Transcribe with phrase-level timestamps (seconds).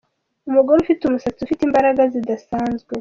[0.49, 2.93] Umugore ufite umusatsi ufite imbaraga zidasanzwe.